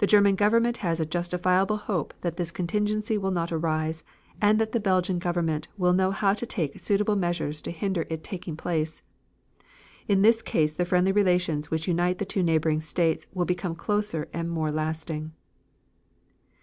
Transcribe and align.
The 0.00 0.06
German 0.06 0.34
Government 0.34 0.76
has 0.84 1.00
a 1.00 1.06
justified 1.06 1.70
hope 1.70 2.12
that 2.20 2.36
this 2.36 2.50
contingency 2.50 3.16
will 3.16 3.30
not 3.30 3.50
arise 3.50 4.04
and 4.38 4.58
that 4.58 4.72
the 4.72 4.78
Belgian 4.80 5.18
Government 5.18 5.66
will 5.78 5.94
know 5.94 6.10
how 6.10 6.34
to 6.34 6.44
take 6.44 6.78
suitable 6.78 7.16
measures 7.16 7.62
to 7.62 7.70
hinder 7.70 8.04
its 8.10 8.28
taking 8.28 8.54
place. 8.54 9.00
In 10.08 10.20
this 10.20 10.42
case 10.42 10.74
the 10.74 10.84
friendly 10.84 11.10
relations 11.12 11.70
which 11.70 11.88
unite 11.88 12.18
the 12.18 12.26
two 12.26 12.42
neighboring 12.42 12.82
states 12.82 13.28
will 13.32 13.46
become 13.46 13.74
closer 13.74 14.28
and 14.34 14.50
more 14.50 14.70
lasting. 14.70 15.32